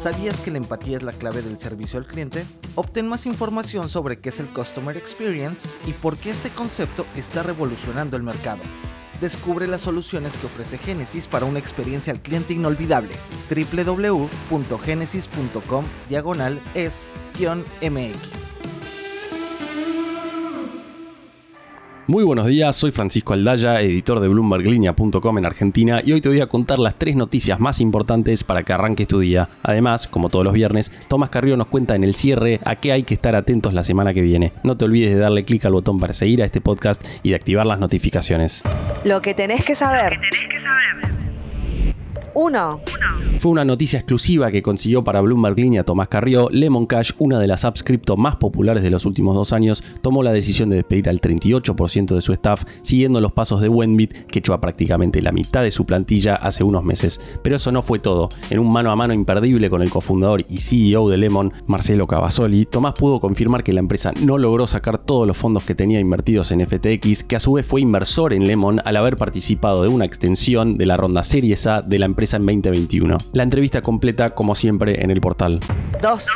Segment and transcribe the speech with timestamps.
[0.00, 2.46] ¿Sabías que la empatía es la clave del servicio al cliente?
[2.74, 7.42] Obtén más información sobre qué es el Customer Experience y por qué este concepto está
[7.42, 8.62] revolucionando el mercado.
[9.20, 13.12] Descubre las soluciones que ofrece Genesis para una experiencia al cliente inolvidable.
[13.50, 18.59] www.genesis.com diagonal es-mx.
[22.10, 26.40] Muy buenos días, soy Francisco Aldaya, editor de BloombergLinea.com en Argentina y hoy te voy
[26.40, 29.48] a contar las tres noticias más importantes para que arranques tu día.
[29.62, 33.04] Además, como todos los viernes, Tomás Carrillo nos cuenta en el cierre a qué hay
[33.04, 34.52] que estar atentos la semana que viene.
[34.64, 37.36] No te olvides de darle clic al botón para seguir a este podcast y de
[37.36, 38.64] activar las notificaciones.
[39.04, 40.18] Lo que tenés que saber.
[42.34, 42.80] 1.
[43.38, 46.48] Fue una noticia exclusiva que consiguió para Bloomberg Línea Tomás Carrió.
[46.50, 50.22] Lemon Cash, una de las apps cripto más populares de los últimos dos años, tomó
[50.22, 54.40] la decisión de despedir al 38% de su staff, siguiendo los pasos de Wenbit, que
[54.40, 57.20] echó a prácticamente la mitad de su plantilla hace unos meses.
[57.42, 58.28] Pero eso no fue todo.
[58.50, 62.66] En un mano a mano imperdible con el cofundador y CEO de Lemon, Marcelo Cavasoli,
[62.66, 66.52] Tomás pudo confirmar que la empresa no logró sacar todos los fondos que tenía invertidos
[66.52, 70.04] en FTX, que a su vez fue inversor en Lemon al haber participado de una
[70.04, 73.18] extensión de la ronda Series A de la empresa en 2021.
[73.32, 75.60] La entrevista completa, como siempre, en el portal.
[76.02, 76.26] 2.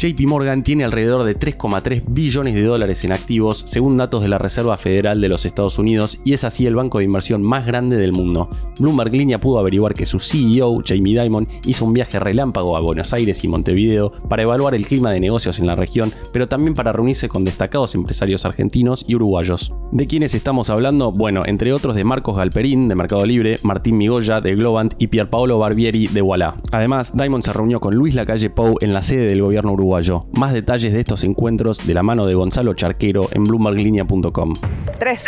[0.00, 4.38] JP Morgan tiene alrededor de 3,3 billones de dólares en activos, según datos de la
[4.38, 7.98] Reserva Federal de los Estados Unidos, y es así el banco de inversión más grande
[7.98, 8.48] del mundo.
[8.78, 13.12] Bloomberg Línea pudo averiguar que su CEO, Jamie Dimon, hizo un viaje relámpago a Buenos
[13.12, 16.92] Aires y Montevideo para evaluar el clima de negocios en la región, pero también para
[16.92, 19.70] reunirse con destacados empresarios argentinos y uruguayos.
[19.92, 21.12] ¿De quiénes estamos hablando?
[21.12, 25.58] Bueno, entre otros de Marcos Galperín, de Mercado Libre, Martín Migoya, de Globant y Pierpaolo
[25.58, 26.54] Barbieri, de Walla.
[26.72, 29.89] Además, Dimon se reunió con Luis Lacalle Pou en la sede del gobierno uruguayo
[30.32, 34.54] más detalles de estos encuentros de la mano de Gonzalo Charquero en bloomberglinea.com.
[34.98, 35.24] 3.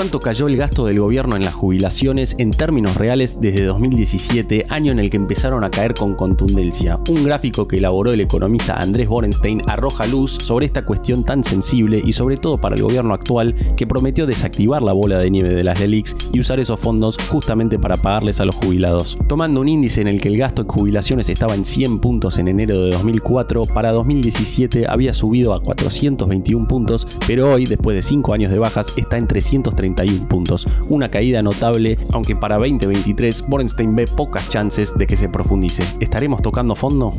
[0.00, 4.92] ¿Cuánto cayó el gasto del gobierno en las jubilaciones en términos reales desde 2017, año
[4.92, 6.98] en el que empezaron a caer con contundencia?
[7.10, 12.00] Un gráfico que elaboró el economista Andrés Borenstein arroja luz sobre esta cuestión tan sensible
[12.02, 15.64] y sobre todo para el gobierno actual que prometió desactivar la bola de nieve de
[15.64, 19.18] las LELIX y usar esos fondos justamente para pagarles a los jubilados.
[19.28, 22.48] Tomando un índice en el que el gasto en jubilaciones estaba en 100 puntos en
[22.48, 28.32] enero de 2004, para 2017 había subido a 421 puntos, pero hoy, después de 5
[28.32, 33.94] años de bajas, está en 330 31 puntos, una caída notable, aunque para 2023 Borenstein
[33.94, 35.82] ve pocas chances de que se profundice.
[36.00, 37.14] ¿Estaremos tocando fondo?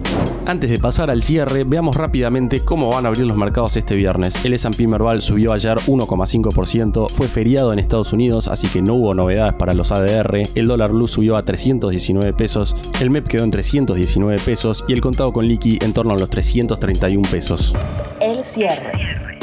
[0.45, 4.43] Antes de pasar al cierre, veamos rápidamente cómo van a abrir los mercados este viernes.
[4.45, 9.13] El S&P Merval subió ayer 1,5%, fue feriado en Estados Unidos, así que no hubo
[9.13, 10.43] novedades para los ADR.
[10.55, 15.01] El dólar blue subió a 319 pesos, el MEP quedó en 319 pesos y el
[15.01, 17.75] contado con liqui en torno a los 331 pesos.
[18.21, 19.41] El cierre.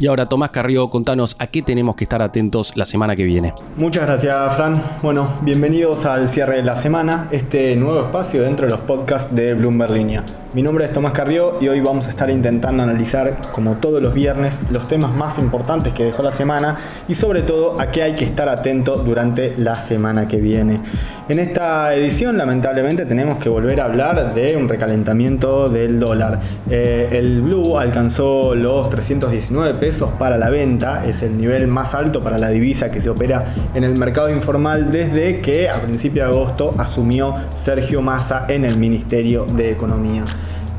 [0.00, 3.52] Y ahora, Tomás Carrió, contanos a qué tenemos que estar atentos la semana que viene.
[3.76, 4.82] Muchas gracias, Fran.
[5.02, 9.52] Bueno, bienvenidos al cierre de la semana, este nuevo espacio dentro de los podcasts de
[9.52, 10.24] Bloomberg Línea.
[10.52, 14.12] Mi nombre es Tomás Carrió y hoy vamos a estar intentando analizar, como todos los
[14.12, 18.16] viernes, los temas más importantes que dejó la semana y sobre todo a qué hay
[18.16, 20.80] que estar atento durante la semana que viene.
[21.28, 26.40] En esta edición, lamentablemente, tenemos que volver a hablar de un recalentamiento del dólar.
[26.68, 32.20] Eh, el blue alcanzó los 319 pesos para la venta, es el nivel más alto
[32.20, 36.34] para la divisa que se opera en el mercado informal desde que a principios de
[36.34, 40.24] agosto asumió Sergio Massa en el Ministerio de Economía.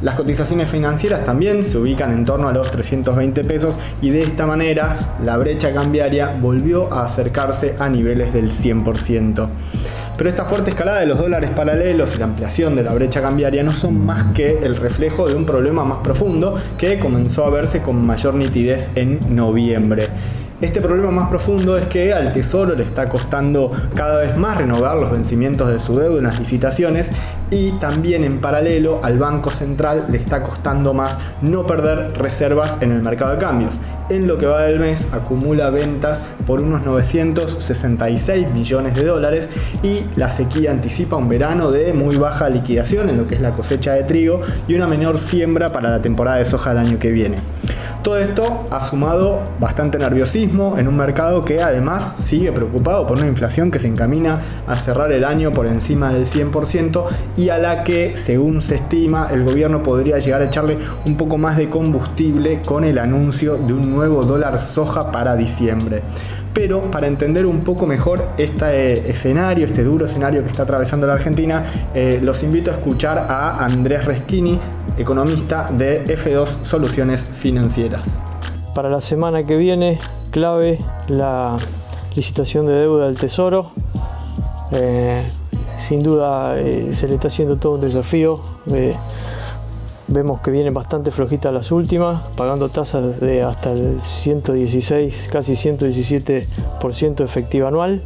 [0.01, 4.47] Las cotizaciones financieras también se ubican en torno a los 320 pesos y de esta
[4.47, 9.47] manera la brecha cambiaria volvió a acercarse a niveles del 100%.
[10.17, 13.61] Pero esta fuerte escalada de los dólares paralelos y la ampliación de la brecha cambiaria
[13.61, 17.83] no son más que el reflejo de un problema más profundo que comenzó a verse
[17.83, 20.07] con mayor nitidez en noviembre.
[20.61, 24.95] Este problema más profundo es que al Tesoro le está costando cada vez más renovar
[24.95, 27.09] los vencimientos de su deuda en las licitaciones
[27.49, 32.91] y también en paralelo al Banco Central le está costando más no perder reservas en
[32.91, 33.73] el mercado de cambios.
[34.11, 39.47] En lo que va del mes acumula ventas por unos 966 millones de dólares
[39.83, 43.51] y la sequía anticipa un verano de muy baja liquidación en lo que es la
[43.51, 47.09] cosecha de trigo y una menor siembra para la temporada de soja del año que
[47.09, 47.37] viene.
[48.03, 53.27] Todo esto ha sumado bastante nerviosismo en un mercado que además sigue preocupado por una
[53.27, 57.05] inflación que se encamina a cerrar el año por encima del 100%
[57.37, 61.37] y a la que, según se estima, el gobierno podría llegar a echarle un poco
[61.37, 66.01] más de combustible con el anuncio de un nuevo dólar soja para diciembre.
[66.53, 71.13] Pero para entender un poco mejor este escenario, este duro escenario que está atravesando la
[71.13, 71.63] Argentina,
[71.93, 74.59] eh, los invito a escuchar a Andrés Reschini,
[74.97, 78.19] economista de F2 Soluciones Financieras.
[78.75, 79.99] Para la semana que viene,
[80.31, 80.77] clave
[81.07, 81.55] la
[82.15, 83.71] licitación de deuda del Tesoro.
[84.71, 85.21] Eh,
[85.77, 88.39] sin duda se le está haciendo todo un desafío.
[90.11, 97.23] Vemos que vienen bastante flojitas las últimas, pagando tasas de hasta el 116, casi 117%
[97.23, 98.01] efectiva anual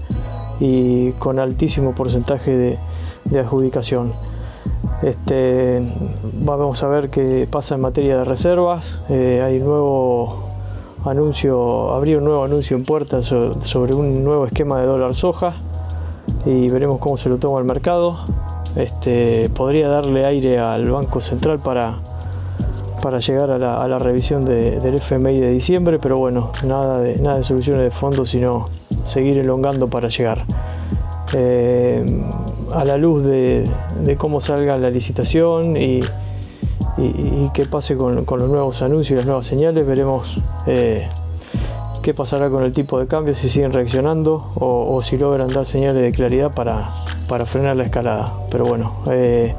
[0.60, 2.78] y con altísimo porcentaje
[3.24, 4.14] de, adjudicación.
[5.02, 5.82] Este,
[6.44, 9.00] vamos a ver qué pasa en materia de reservas.
[9.10, 10.44] Eh, hay nuevo
[11.06, 15.48] anuncio, habría un nuevo anuncio en puerta sobre un nuevo esquema de dólar soja
[16.46, 18.20] y veremos cómo se lo toma el mercado
[18.76, 22.00] este, podría darle aire al Banco Central para,
[23.02, 27.44] para llegar a la, revisión del FMI de diciembre, pero bueno, nada de, nada de
[27.44, 28.70] soluciones de fondo, sino
[29.06, 30.46] seguir elongando para llegar.
[31.34, 32.06] Eh,
[32.74, 33.66] a la luz de,
[34.18, 36.02] cómo salga la licitación y,
[37.54, 41.08] qué pase con, los nuevos anuncios y las nuevas señales, veremos eh,
[42.06, 46.04] qué pasará con el tipo de cambio, si siguen reaccionando o si logran dar señales
[46.04, 46.88] de claridad para,
[47.28, 48.32] para frenar la escalada.
[48.52, 49.56] Pero bueno, eh,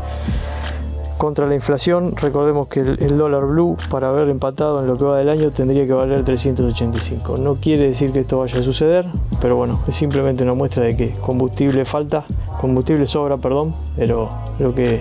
[1.19, 5.19] contra la inflación, recordemos que el, dólar blue para haber empatado en lo que va
[5.19, 7.39] del año tendría que valer 385.
[7.39, 9.07] No quiere decir que esto vaya a suceder,
[9.41, 12.25] pero bueno, es simplemente una muestra de que combustible falta,
[12.61, 14.29] combustible sobra, perdón, pero
[14.61, 15.01] lo que,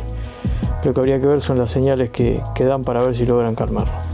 [0.83, 3.53] lo que habría que ver son las señales que, que dan para ver si logran
[3.53, 4.04] calmarlo.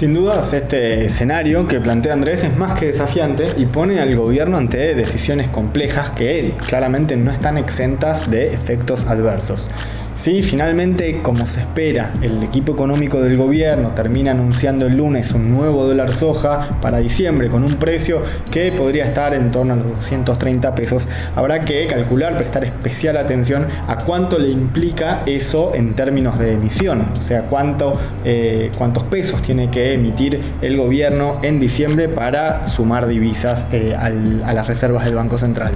[0.00, 4.56] Sin dudas, este escenario que plantea Andrés es más que desafiante y pone al gobierno
[4.56, 9.68] ante decisiones complejas que claramente no están exentas de efectos adversos.
[10.14, 15.54] Si finalmente, como se espera, el equipo económico del gobierno termina anunciando el lunes un
[15.54, 19.88] nuevo dólar soja para diciembre con un precio que podría estar en torno a los
[19.88, 26.38] 230 pesos, habrá que calcular, prestar especial atención a cuánto le implica eso en términos
[26.38, 27.44] de emisión, o sea,
[28.24, 34.52] eh, cuántos pesos tiene que emitir el gobierno en diciembre para sumar divisas eh, a
[34.52, 35.72] las reservas del Banco Central.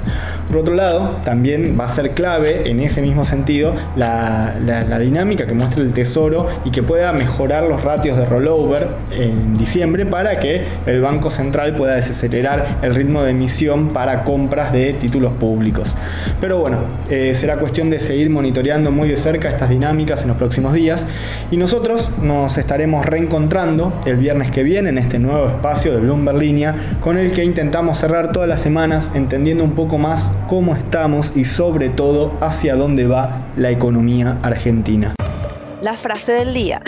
[0.49, 5.47] Por otro lado, también va a ser clave en ese mismo sentido la la, dinámica
[5.47, 10.33] que muestra el tesoro y que pueda mejorar los ratios de rollover en diciembre para
[10.33, 15.93] que el Banco Central pueda desacelerar el ritmo de emisión para compras de títulos públicos.
[16.41, 16.79] Pero bueno,
[17.11, 21.07] eh, será cuestión de seguir monitoreando muy de cerca estas dinámicas en los próximos días
[21.51, 26.39] y nosotros nos estaremos reencontrando el viernes que viene en este nuevo espacio de Bloomberg
[26.39, 31.33] Línea con el que intentamos cerrar todas las semanas entendiendo un poco más cómo estamos
[31.37, 35.15] y sobre todo hacia dónde va la economía argentina.
[35.83, 36.83] La frase del día.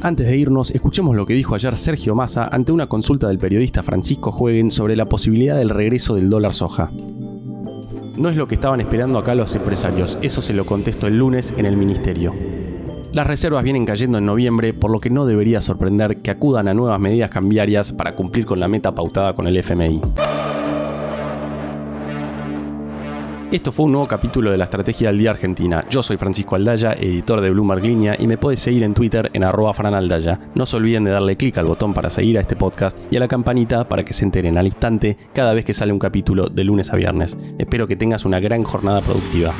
[0.00, 3.82] Antes de irnos, escuchemos lo que dijo ayer Sergio Massa ante una consulta del periodista
[3.82, 6.92] Francisco Jueguen sobre la posibilidad del regreso del dólar soja.
[8.16, 11.52] No es lo que estaban esperando acá los empresarios, eso se lo contesto el lunes
[11.56, 12.32] en el ministerio.
[13.12, 16.74] Las reservas vienen cayendo en noviembre, por lo que no debería sorprender que acudan a
[16.74, 20.00] nuevas medidas cambiarias para cumplir con la meta pautada con el FMI.
[23.50, 25.82] Esto fue un nuevo capítulo de la Estrategia del Día Argentina.
[25.88, 29.42] Yo soy Francisco Aldaya, editor de Bloomberg Línea, y me puedes seguir en Twitter en
[29.42, 30.38] arroba franaldaya.
[30.54, 33.20] No se olviden de darle clic al botón para seguir a este podcast y a
[33.20, 36.62] la campanita para que se enteren al instante cada vez que sale un capítulo de
[36.62, 37.38] lunes a viernes.
[37.56, 39.54] Espero que tengas una gran jornada productiva.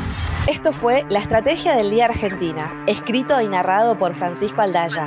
[0.46, 5.06] Esto fue La Estrategia del Día Argentina, escrito y narrado por Francisco Aldaya.